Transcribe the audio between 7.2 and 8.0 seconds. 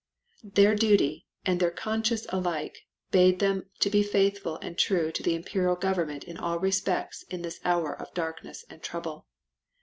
in this hour